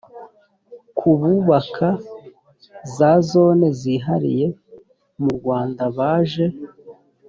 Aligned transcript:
ku 0.97 1.09
bubaka 1.19 1.89
za 2.95 3.11
zone 3.29 3.67
zihariye 3.79 4.47
murwanda 5.21 5.83
baje 5.97 6.45